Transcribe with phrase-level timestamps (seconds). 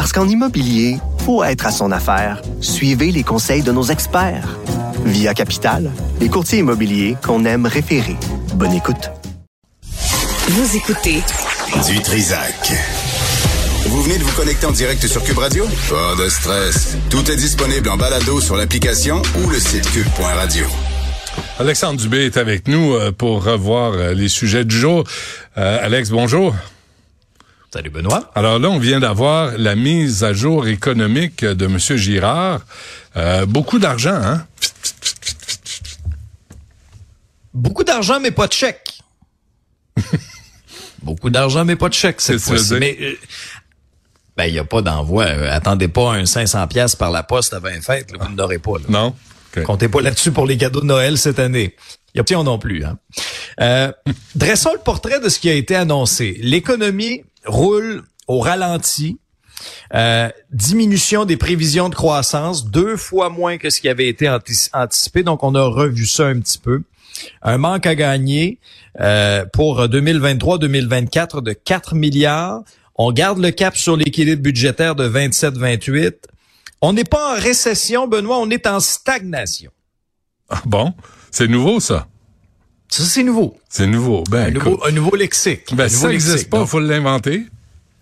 [0.00, 0.96] Parce qu'en immobilier,
[1.26, 2.40] faut être à son affaire.
[2.62, 4.56] Suivez les conseils de nos experts.
[5.04, 5.90] Via Capital,
[6.22, 8.16] les courtiers immobiliers qu'on aime référer.
[8.54, 9.10] Bonne écoute.
[10.48, 11.22] Vous écoutez
[11.86, 12.72] Du Trisac.
[13.88, 15.66] Vous venez de vous connecter en direct sur Cube Radio?
[15.90, 16.96] Pas de stress.
[17.10, 20.64] Tout est disponible en balado sur l'application ou le site cube.radio.
[21.58, 25.04] Alexandre Dubé est avec nous euh, pour revoir euh, les sujets du jour.
[25.58, 26.54] Euh, Alex, bonjour.
[27.72, 28.30] Salut Benoît.
[28.34, 31.78] Alors là, on vient d'avoir la mise à jour économique de M.
[31.78, 32.60] Girard.
[33.46, 34.46] beaucoup d'argent, hein?
[37.52, 39.00] Beaucoup d'argent, mais pas de chèque.
[41.02, 42.74] Beaucoup d'argent, mais pas de chèque cette fois-ci.
[42.74, 43.14] Mais euh,
[44.36, 45.24] ben il y a pas d'envoi.
[45.24, 48.12] Euh, attendez pas un 500 pièces par la poste avant les fêtes.
[48.18, 48.72] vous n'aurez pas.
[48.88, 49.14] Non.
[49.64, 51.74] Comptez pas là-dessus pour les cadeaux de Noël cette année.
[52.14, 52.84] Il y a non plus.
[52.84, 52.98] Hein?
[53.60, 53.92] Euh,
[54.34, 56.38] dressons le portrait de ce qui a été annoncé.
[56.40, 59.18] L'économie roule au ralenti.
[60.52, 64.28] diminution des prévisions de croissance, deux fois moins que ce qui avait été
[64.72, 65.22] anticipé.
[65.22, 66.82] Donc, on a revu ça un petit peu
[67.42, 68.58] un manque à gagner
[69.00, 72.62] euh, pour 2023-2024 de 4 milliards.
[72.96, 76.14] On garde le cap sur l'équilibre budgétaire de 27-28.
[76.82, 79.70] On n'est pas en récession, Benoît, on est en stagnation.
[80.48, 80.94] Ah bon,
[81.30, 82.08] c'est nouveau ça.
[82.90, 83.56] Ça, c'est nouveau.
[83.68, 84.24] C'est nouveau.
[84.30, 85.74] Ben, un, nouveau un nouveau lexique.
[85.74, 87.46] Ben, ça n'existe pas, il faut l'inventer.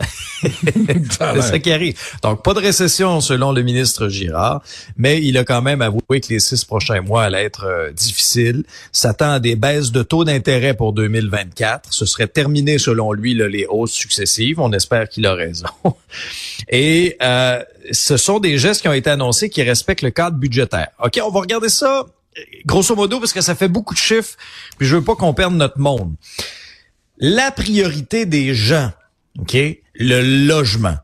[0.41, 1.99] c'est ça qui arrive.
[2.23, 4.63] Donc, pas de récession selon le ministre Girard,
[4.97, 8.65] mais il a quand même avoué que les six prochains mois allaient être euh, difficiles.
[8.93, 11.93] S'attend à des baisses de taux d'intérêt pour 2024.
[11.93, 14.61] Ce serait terminé selon lui les hausses successives.
[14.61, 15.67] On espère qu'il a raison.
[16.69, 20.89] Et euh, ce sont des gestes qui ont été annoncés qui respectent le cadre budgétaire.
[21.03, 22.07] OK, on va regarder ça
[22.65, 24.37] grosso modo parce que ça fait beaucoup de chiffres,
[24.79, 26.15] puis je veux pas qu'on perde notre monde.
[27.19, 28.93] La priorité des gens
[29.39, 29.57] OK?
[29.95, 30.97] Le logement.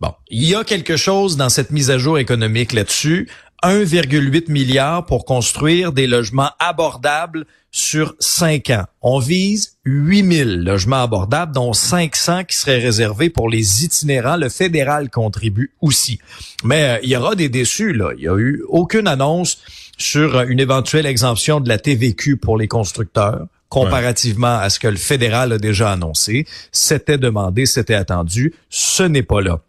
[0.00, 3.28] Bon, il y a quelque chose dans cette mise à jour économique là-dessus.
[3.62, 8.84] 1,8 milliard pour construire des logements abordables sur 5 ans.
[9.00, 14.36] On vise 8000 logements abordables, dont 500 qui seraient réservés pour les itinérants.
[14.36, 16.18] Le fédéral contribue aussi.
[16.64, 18.10] Mais euh, il y aura des déçus, là.
[18.16, 19.58] Il y a eu aucune annonce
[19.96, 24.96] sur une éventuelle exemption de la TVQ pour les constructeurs comparativement à ce que le
[24.96, 26.46] fédéral a déjà annoncé.
[26.72, 28.52] C'était demandé, c'était attendu.
[28.68, 29.60] Ce n'est pas là.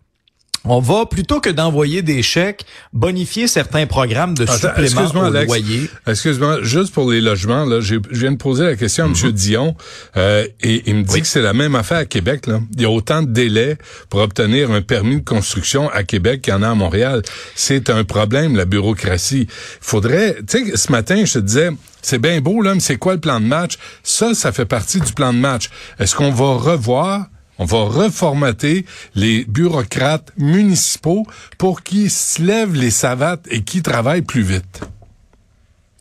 [0.66, 5.90] On va, plutôt que d'envoyer des chèques, bonifier certains programmes de supplément au loyer.
[6.08, 9.14] Excuse-moi, juste pour les logements, là, je viens de poser la question à M.
[9.14, 9.32] Mhm.
[9.32, 9.76] Dion
[10.16, 12.48] euh, et il me dit que c'est la même affaire à Québec.
[12.48, 12.62] Là.
[12.76, 13.78] Il y a autant de délais
[14.10, 17.24] pour obtenir un permis de construction à Québec qu'il y en a à Montréal.
[17.56, 19.48] C'est un problème, la bureaucratie.
[19.50, 19.50] Il
[19.82, 20.38] faudrait...
[20.48, 21.72] Tu sais, ce matin, je te disais,
[22.02, 23.78] c'est bien beau, là, mais c'est quoi le plan de match?
[24.04, 25.70] Ça, ça fait partie du plan de match.
[26.00, 27.28] Est-ce qu'on va revoir
[27.64, 28.86] on va reformater
[29.16, 31.26] les bureaucrates municipaux
[31.58, 34.82] pour qu'ils se lèvent les savates et qu'ils travaillent plus vite.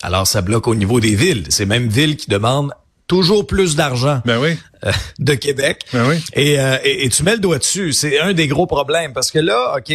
[0.03, 1.47] Alors, ça bloque au niveau des villes.
[1.51, 2.73] C'est même villes qui demandent
[3.07, 4.59] toujours plus d'argent ben oui.
[4.85, 4.91] Euh,
[5.21, 5.85] de Québec.
[5.93, 6.17] Ben oui.
[6.37, 7.93] Euh, et, et, tu mets le doigt dessus.
[7.93, 9.95] C'est un des gros problèmes parce que là, OK,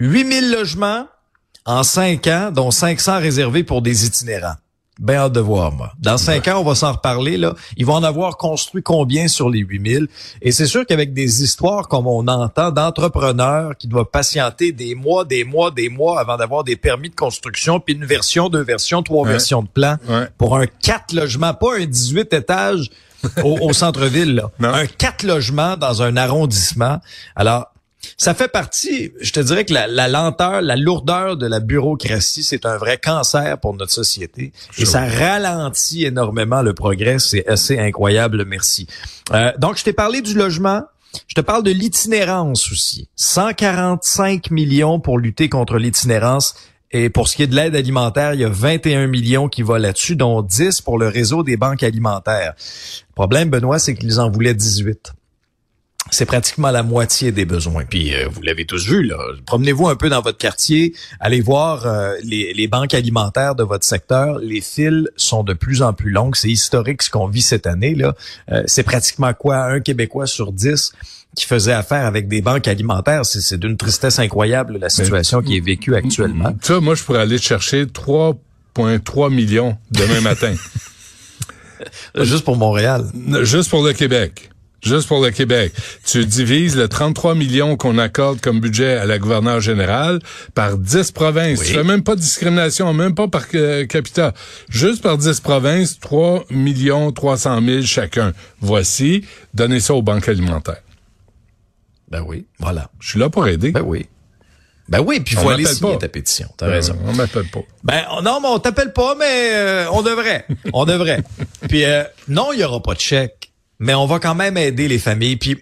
[0.00, 1.06] 8000 logements
[1.66, 4.56] en 5 ans, dont 500 réservés pour des itinérants.
[5.02, 5.92] Ben hâte de voir, moi.
[5.98, 7.36] Dans cinq ans, on va s'en reparler.
[7.36, 7.56] Là.
[7.76, 10.06] Ils vont en avoir construit combien sur les 8000?
[10.42, 15.24] Et c'est sûr qu'avec des histoires comme on entend d'entrepreneurs qui doivent patienter des mois,
[15.24, 19.02] des mois, des mois avant d'avoir des permis de construction, puis une version, deux versions,
[19.02, 19.96] trois versions de plan
[20.38, 22.88] pour un quatre logements, pas un 18 étages
[23.42, 24.42] au, centre-ville.
[24.60, 26.98] Un quatre logements dans un arrondissement.
[27.36, 27.71] Alors,
[28.16, 32.66] ça fait partie, je te dirais que la, lenteur, la lourdeur de la bureaucratie, c'est
[32.66, 34.52] un vrai cancer pour notre société.
[34.78, 37.18] Et ça ralentit énormément le progrès.
[37.18, 38.86] C'est assez incroyable, merci.
[39.32, 40.82] Euh, donc, je t'ai parlé du logement.
[41.26, 43.08] Je te parle de l'itinérance aussi.
[43.16, 46.54] 145 millions pour lutter contre l'itinérance.
[46.90, 49.76] Et pour ce qui est de l'aide alimentaire, il y a 21 millions qui vont
[49.76, 52.54] là-dessus, dont 10 pour le réseau des banques alimentaires.
[52.56, 55.12] Le problème, Benoît, c'est qu'ils en voulaient 18.
[56.10, 57.84] C'est pratiquement la moitié des besoins.
[57.84, 59.16] Puis euh, vous l'avez tous vu, là.
[59.46, 63.84] Promenez-vous un peu dans votre quartier, allez voir euh, les, les, banques alimentaires de votre
[63.84, 64.38] secteur.
[64.38, 66.36] Les fils sont de plus en plus longues.
[66.36, 67.94] C'est historique ce qu'on vit cette année.
[67.94, 68.14] là.
[68.50, 69.64] Euh, c'est pratiquement quoi?
[69.64, 70.92] Un Québécois sur dix
[71.36, 73.24] qui faisait affaire avec des banques alimentaires.
[73.24, 76.54] C'est d'une tristesse incroyable la situation qui est vécue actuellement.
[76.60, 80.54] Ça, moi, je pourrais aller chercher 3,3 millions demain matin.
[82.16, 83.06] Juste pour Montréal.
[83.44, 84.51] Juste pour le Québec
[84.82, 85.72] juste pour le Québec.
[86.04, 90.18] Tu divises le 33 millions qu'on accorde comme budget à la gouverneure générale
[90.54, 91.60] par 10 provinces.
[91.60, 94.34] Tu fais même pas de discrimination, même pas par euh, capita.
[94.68, 98.32] Juste par 10 provinces, 3 millions 300 000 chacun.
[98.60, 99.24] Voici,
[99.54, 100.82] donnez ça aux banques alimentaires.
[102.08, 102.90] Ben oui, voilà.
[103.00, 103.70] Je suis là pour aider.
[103.70, 104.06] Ben oui.
[104.88, 106.48] Ben oui, puis il faut aller signer ta pétition.
[106.56, 106.98] T'as ben, raison.
[107.06, 107.60] On m'appelle pas.
[107.84, 110.44] Ben non, mais on t'appelle pas, mais euh, on devrait.
[110.72, 111.22] on devrait.
[111.68, 113.41] Puis euh, non, il y aura pas de chèque
[113.82, 115.36] mais on va quand même aider les familles.
[115.36, 115.58] Puis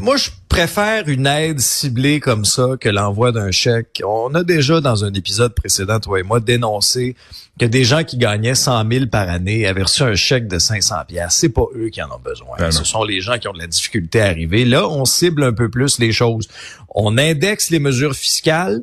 [0.00, 4.02] moi, je préfère une aide ciblée comme ça que l'envoi d'un chèque.
[4.06, 7.14] On a déjà dans un épisode précédent, toi et moi, dénoncé
[7.60, 10.94] que des gens qui gagnaient 100 000 par année avaient reçu un chèque de 500
[11.06, 11.34] pièces.
[11.34, 12.56] C'est pas eux qui en ont besoin.
[12.58, 14.64] Ben Ce sont les gens qui ont de la difficulté à arriver.
[14.64, 16.48] Là, on cible un peu plus les choses.
[16.94, 18.82] On indexe les mesures fiscales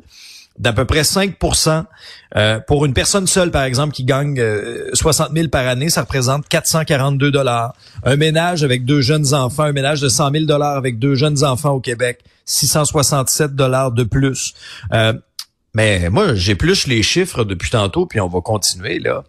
[0.58, 1.84] d'à peu près 5%
[2.36, 4.40] euh, Pour une personne seule, par exemple, qui gagne
[4.92, 7.74] 60 euh, 000 par année, ça représente 442 dollars.
[8.04, 11.44] Un ménage avec deux jeunes enfants, un ménage de 100 000 dollars avec deux jeunes
[11.44, 14.54] enfants au Québec, 667 dollars de plus.
[14.92, 15.12] Euh,
[15.74, 19.24] mais moi, j'épluche les chiffres depuis tantôt, puis on va continuer là.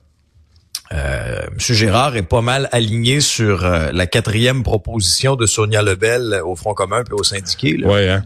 [0.93, 1.57] Euh, M.
[1.59, 7.03] Gérard est pas mal aligné sur la quatrième proposition de Sonia Lebel au Front commun
[7.03, 7.75] puis au syndiqué.
[7.75, 7.87] Là.
[7.89, 8.23] Ouais, hein?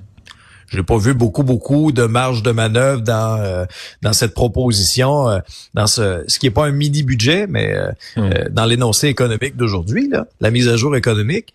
[0.71, 3.65] Je n'ai pas vu beaucoup, beaucoup de marge de manœuvre dans euh,
[4.01, 5.39] dans cette proposition, euh,
[5.73, 8.49] dans ce ce qui est pas un mini budget, mais euh, hmm.
[8.51, 11.53] dans l'énoncé économique d'aujourd'hui, là, la mise à jour économique.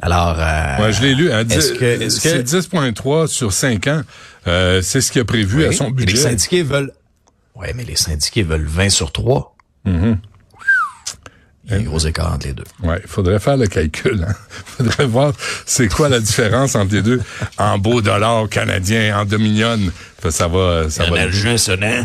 [0.00, 1.32] Alors, ouais, je l'ai lu.
[1.32, 1.74] Hein, est-ce
[2.08, 4.02] c'est 10,3 sur 5 ans.
[4.44, 6.16] c'est ce qui a prévu à son budget.
[6.16, 6.92] Les syndiqués veulent.
[7.54, 9.56] Ouais, mais les syndiqués veulent 20 sur 3.
[11.66, 12.64] Il y a un gros écart entre les deux.
[12.82, 14.24] Ouais, il faudrait faire le calcul.
[14.28, 14.34] Hein.
[14.76, 15.32] faudrait voir
[15.64, 17.22] c'est quoi la différence entre les deux
[17.56, 19.78] en beau dollar canadien, en dominion.
[20.28, 21.26] Ça va, ça va.
[21.26, 22.04] Le sonnant.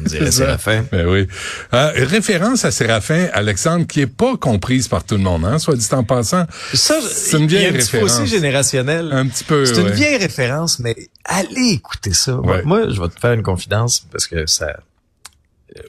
[0.00, 0.84] On dirait Séraphin.
[0.90, 1.26] Ben oui.
[1.74, 5.76] Euh, référence à Séraphin, Alexandre, qui est pas comprise par tout le monde, hein, soit
[5.76, 6.46] dit en passant.
[6.74, 8.20] Ça, c'est une vieille il y a un référence.
[8.20, 9.10] Petit générationnel.
[9.12, 9.64] Un petit peu.
[9.64, 12.38] C'est une vieille référence, mais allez écouter ça.
[12.64, 14.76] Moi, je vais te faire une confidence parce que ça,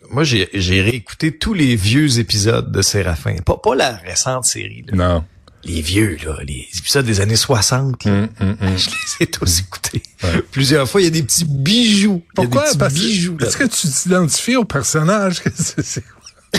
[0.10, 3.38] moi, j'ai réécouté tous les vieux épisodes de Séraphin.
[3.46, 4.84] Pas, pas la récente série.
[4.88, 4.96] Là.
[4.96, 5.26] Non.
[5.64, 8.06] Les vieux, là, les épisodes des années 60.
[8.06, 8.12] Là.
[8.12, 8.78] Hum, hum, hum.
[8.78, 10.02] Je les ai tous écoutés.
[10.52, 12.24] Plusieurs fois, il y a des petits bijoux.
[12.36, 12.66] Pourquoi?
[12.78, 13.38] Parce bijoux.
[13.42, 15.42] Est-ce que tu t'identifies au personnage?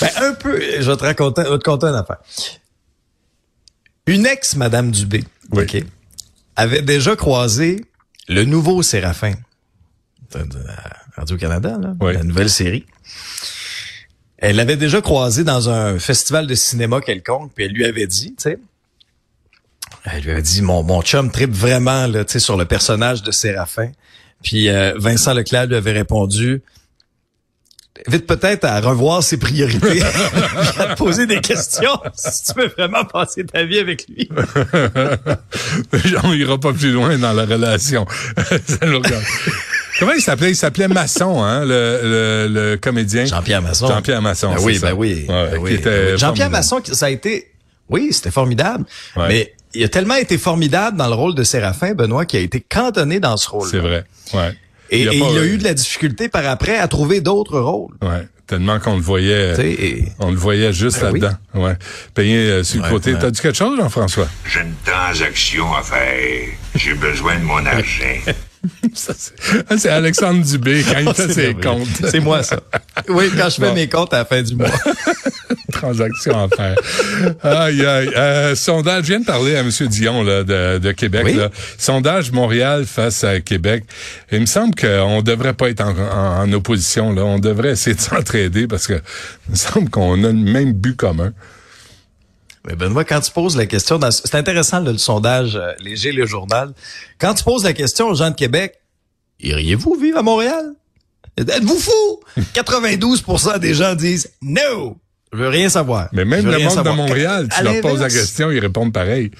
[0.00, 0.60] ben, un peu.
[0.80, 2.18] Je vais te raconter, je vais te conter une affaire.
[4.06, 5.84] Une ex, Madame Dubé, oui.
[6.56, 7.84] avait déjà croisé
[8.28, 9.34] le nouveau Séraphin.
[11.16, 12.86] Radio-Canada, la nouvelle série.
[14.38, 18.34] Elle l'avait déjà croisé dans un festival de cinéma quelconque, puis elle lui avait dit,
[18.36, 18.58] tu sais,
[20.04, 23.90] elle lui avait dit, mon, mon chum tripe vraiment là, sur le personnage de Séraphin.
[24.42, 26.62] Puis euh, Vincent Leclerc lui avait répondu,
[28.08, 30.02] Vite peut-être à revoir ses priorités,
[30.78, 34.30] à te poser des questions si tu veux vraiment passer ta vie avec lui.
[36.24, 38.06] On ira pas plus loin dans la relation.
[39.98, 40.50] Comment il s'appelait?
[40.50, 43.24] Il s'appelait Masson, hein, le, le, comédien.
[43.24, 43.88] Jean-Pierre Masson.
[43.88, 44.54] Jean-Pierre Masson.
[44.54, 45.80] Ben oui, ben oui, ben oui.
[46.16, 47.50] Jean-Pierre Masson, ça a été,
[47.88, 48.84] oui, c'était formidable.
[49.16, 52.60] Mais il a tellement été formidable dans le rôle de Séraphin, Benoît, qui a été
[52.60, 53.68] cantonné dans ce rôle.
[53.68, 54.04] C'est vrai.
[54.34, 54.56] Ouais.
[54.92, 57.94] Et, il, a, eu de la difficulté par après à trouver d'autres rôles.
[58.02, 58.26] Ouais.
[58.48, 59.54] Tellement qu'on le voyait,
[60.18, 61.36] on le voyait juste ben là-dedans.
[61.54, 61.76] Ouais.
[62.14, 63.14] Payé euh, sur le côté.
[63.16, 64.26] T'as dit quelque chose, Jean-François?
[64.44, 66.48] J'ai une transaction à faire.
[66.74, 68.04] J'ai besoin de mon argent.
[69.68, 71.88] Ah, c'est Alexandre Dubé quand il fait ses comptes.
[72.10, 72.60] C'est moi, ça.
[73.08, 74.68] Oui, quand je fais mes comptes à la fin du mois.
[75.72, 76.76] Transaction à faire.
[77.42, 78.10] Aïe, aïe.
[78.16, 79.70] Euh, sondage, je viens de parler à M.
[79.88, 81.34] Dion là, de, de Québec.
[81.34, 81.50] Là.
[81.78, 83.84] Sondage Montréal face à Québec.
[84.30, 87.12] Il me semble qu'on devrait pas être en, en, opposition.
[87.12, 87.24] Là.
[87.24, 89.00] On devrait essayer de s'entraider parce que
[89.48, 91.32] il me semble qu'on a le même but commun.
[92.66, 96.72] Mais Benoît, quand tu poses la question, c'est intéressant le sondage euh, léger, le journal.
[97.18, 98.74] Quand tu poses la question aux gens de Québec,
[99.40, 100.74] iriez-vous vivre à Montréal?
[101.38, 102.20] Êtes-vous fou?
[102.54, 104.98] 92% des gens disent no.
[105.32, 106.08] Je veux rien savoir.
[106.12, 109.30] Mais même le monde de Montréal, tu leur poses la question, ils répondent pareil.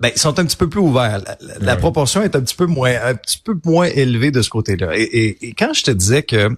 [0.00, 1.22] Ben, ils sont un petit peu plus ouverts.
[1.60, 4.90] La, proportion est un petit peu moins, un petit peu moins élevée de ce côté-là.
[4.94, 6.50] Et, et, quand je te disais que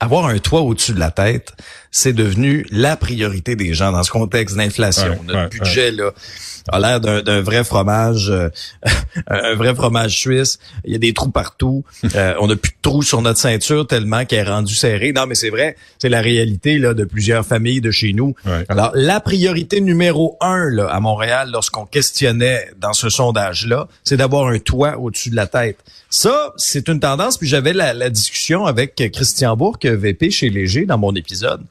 [0.00, 1.52] avoir un toit au-dessus de la tête,
[1.90, 5.18] c'est devenu la priorité des gens dans ce contexte d'inflation.
[5.26, 6.12] Notre budget là
[6.68, 8.48] a l'air d'un vrai fromage, euh,
[9.26, 10.58] un vrai fromage suisse.
[10.84, 11.84] Il y a des trous partout.
[12.14, 15.12] Euh, on n'a plus de trous sur notre ceinture tellement qu'elle est rendue serrée.
[15.12, 18.34] Non, mais c'est vrai, c'est la réalité là de plusieurs familles de chez nous.
[18.68, 24.48] Alors la priorité numéro un là, à Montréal, lorsqu'on questionnait dans ce sondage-là, c'est d'avoir
[24.48, 25.78] un toit au-dessus de la tête.
[26.08, 27.38] Ça, c'est une tendance.
[27.38, 31.64] Puis j'avais la, la discussion avec Christian Bourque, VP chez Léger, dans mon épisode.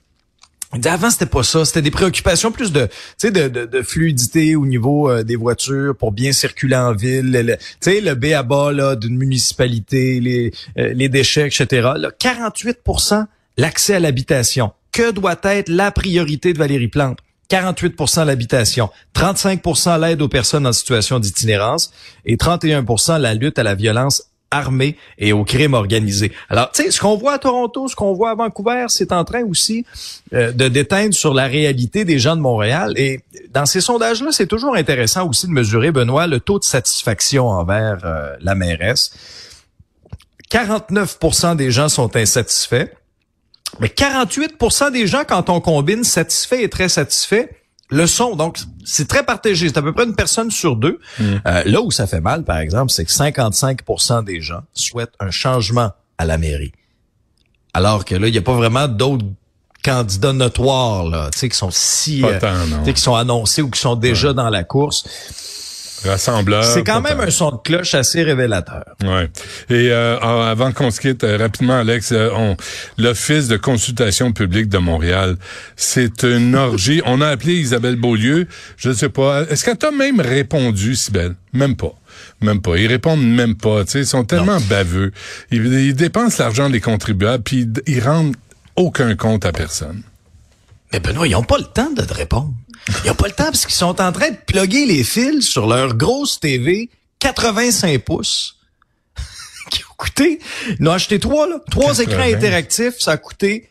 [0.86, 1.66] Avant, c'était pas ça.
[1.66, 2.88] C'était des préoccupations plus de,
[3.24, 7.58] de, de, de fluidité au niveau euh, des voitures pour bien circuler en ville.
[7.86, 11.90] Le B à bas d'une municipalité, les, euh, déchets, etc.
[11.98, 13.26] Là, 48%
[13.58, 14.72] l'accès à l'habitation.
[14.92, 17.18] Que doit être la priorité de Valérie Plante?
[17.50, 21.92] 48% l'habitation, 35% l'aide aux personnes en situation d'itinérance
[22.26, 26.32] et 31% la lutte à la violence armée et au crime organisé.
[26.50, 29.24] Alors, tu sais, ce qu'on voit à Toronto, ce qu'on voit à Vancouver, c'est en
[29.24, 29.86] train aussi
[30.34, 32.94] euh, de déteindre sur la réalité des gens de Montréal.
[32.98, 37.48] Et dans ces sondages-là, c'est toujours intéressant aussi de mesurer, Benoît, le taux de satisfaction
[37.48, 39.12] envers euh, la mairesse.
[40.52, 42.88] 49% des gens sont insatisfaits.
[43.80, 47.59] Mais 48% des gens, quand on combine satisfait et très satisfait,
[47.90, 49.68] le son, donc c'est très partagé.
[49.68, 51.00] C'est à peu près une personne sur deux.
[51.20, 51.24] Mm.
[51.24, 55.32] Euh, là où ça fait mal, par exemple, c'est que 55% des gens souhaitent un
[55.32, 56.72] changement à la mairie.
[57.74, 59.26] Alors que là, il n'y a pas vraiment d'autres
[59.84, 62.40] candidats notoires là, tu sais, qui sont si, euh,
[62.86, 65.06] qui sont annoncés ou qui sont déjà dans la course.
[66.04, 66.64] Rassembleur.
[66.64, 68.86] C'est quand même un son de cloche assez révélateur.
[69.04, 69.30] Ouais.
[69.70, 72.56] Et euh, avant qu'on se quitte euh, rapidement, Alex, euh, on,
[72.98, 75.36] l'Office de consultation publique de Montréal,
[75.76, 77.02] c'est une orgie.
[77.06, 78.48] on a appelé Isabelle Beaulieu.
[78.78, 79.44] Je ne sais pas.
[79.44, 81.36] Est-ce qu'elle t'a même répondu, Sibelle?
[81.54, 81.94] Même pas.
[82.42, 82.78] Même pas.
[82.78, 83.82] Ils répondent même pas.
[83.94, 85.12] ils sont tellement baveux.
[85.52, 88.36] Ils, dépensent l'argent des contribuables, puis ils rendent
[88.76, 90.04] aucun compte à personne.
[90.94, 92.54] Mais Benoît, ils n'ont pas le temps de te répondre.
[93.04, 95.68] Ils n'ont pas le temps parce qu'ils sont en train de plugger les fils sur
[95.68, 98.58] leur grosse TV 85 pouces
[99.72, 100.40] qui ont coûté,
[100.80, 103.70] ils ont acheté trois, là, trois écrans interactifs, ça a coûté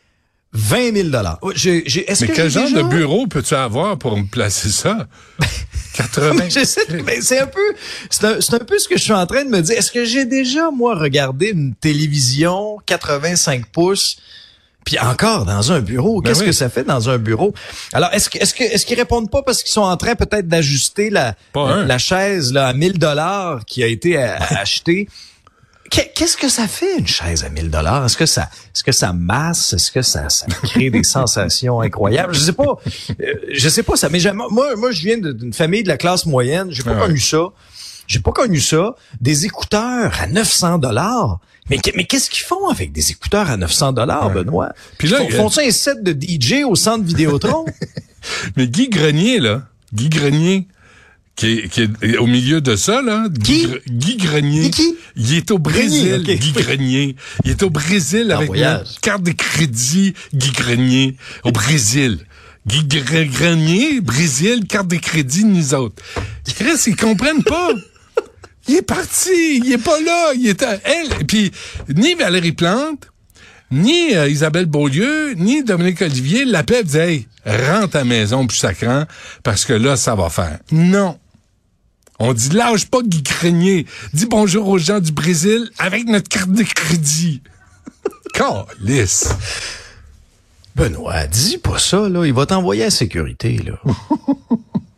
[0.53, 1.39] 20 000 dollars.
[1.43, 5.07] Mais quel genre de bureau peux-tu avoir pour me placer ça?
[5.93, 6.33] 80.
[7.03, 7.73] mais c'est un peu,
[8.09, 9.77] c'est un, un, peu ce que je suis en train de me dire.
[9.77, 14.17] Est-ce que j'ai déjà, moi, regardé une télévision 85 pouces?
[14.85, 17.53] Puis encore dans un bureau, ben qu'est-ce que ça fait dans un bureau?
[17.93, 20.47] Alors est-ce que est-ce que est-ce qu'ils répondent pas parce qu'ils sont en train peut-être
[20.47, 25.07] d'ajuster la la, chaise là à 1000 dollars qui a été achetée?
[25.89, 28.05] Qu'est-ce que ça fait une chaise à 1000 dollars?
[28.05, 29.73] Est-ce que ça est-ce que ça masse?
[29.73, 32.33] Est-ce que ça, ça crée des sensations incroyables?
[32.33, 32.77] Je sais pas.
[33.21, 36.25] Euh, je sais pas ça mais moi moi je viens d'une famille de la classe
[36.25, 37.49] moyenne, j'ai pas connu ça.
[38.09, 38.95] J'ai pas connu ça.
[39.21, 41.39] Des écouteurs à 900 dollars.
[41.69, 44.73] Mais, mais qu'est-ce qu'ils font avec des écouteurs à 900 dollars, Benoît?
[44.97, 47.65] Puis là, ils font, ça un set de DJ au centre Vidéotron?
[48.57, 49.61] mais Guy Grenier, là,
[49.93, 50.67] Guy Grenier,
[51.35, 53.27] qui est, qui est, au milieu de ça, là.
[53.29, 54.71] Guy, Guy Grenier.
[54.71, 54.95] Qui?
[55.15, 57.15] Il est au Brésil, Guy Grenier.
[57.45, 62.25] Il est au Brésil avec une carte de crédit, Guy Grenier, au Brésil.
[62.65, 66.01] Guy Grenier, Brésil, carte de crédit, nous autres.
[66.55, 67.69] Chris, ils comprennent pas.
[68.69, 71.25] Il est parti, il est pas là, il est à elle.
[71.25, 71.51] Puis
[71.89, 73.07] ni Valérie Plante,
[73.71, 78.45] ni euh, Isabelle Beaulieu, ni Dominique Olivier l'appellent et disent Hey, rentre à la maison
[78.45, 79.05] plus sacrant,
[79.41, 80.59] parce que là, ça va faire.
[80.71, 81.17] Non.
[82.19, 83.87] On dit lâche pas Guy Grenier.
[84.13, 87.41] Dis bonjour aux gens du Brésil avec notre carte de crédit.
[88.35, 89.29] Calice.
[90.75, 92.23] Benoît, dis pas ça, là.
[92.23, 93.79] Il va t'envoyer à la sécurité, là.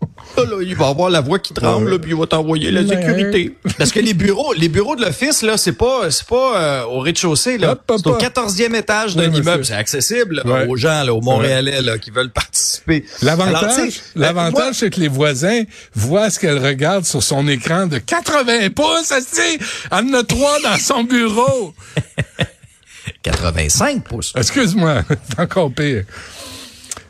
[0.62, 3.56] il va avoir la voix qui tremble, puis il va t'envoyer la sécurité.
[3.78, 7.00] Parce que les bureaux, les bureaux de l'office, là, c'est pas, c'est pas euh, au
[7.00, 7.76] rez-de-chaussée, là.
[7.90, 9.66] C'est au quatorzième étage d'un immeuble.
[9.66, 13.06] C'est accessible aux gens, là, aux Montréalais, là, qui veulent participer.
[13.22, 15.64] L'avantage, l'avantage, c'est que les voisins
[15.94, 19.60] voient ce qu'elle regarde sur son écran de 80 pouces, elle
[19.92, 21.74] en a trois dans son bureau.
[23.24, 24.34] 85 pouces.
[24.36, 26.04] Excuse-moi, c'est encore pire.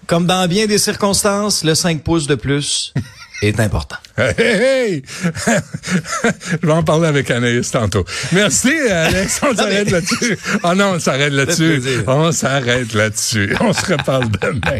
[0.08, 2.93] Comme dans bien des circonstances, le 5 pouces de plus
[3.41, 3.98] est important.
[4.17, 5.03] Hey, hey,
[6.62, 8.05] Je vais en parler avec Anaïs tantôt.
[8.34, 9.41] Merci, Alex.
[9.43, 10.38] On s'arrête là-dessus.
[10.63, 11.81] Oh non, on s'arrête là-dessus.
[12.08, 13.55] On s'arrête là-dessus.
[13.60, 14.79] On se reparle demain.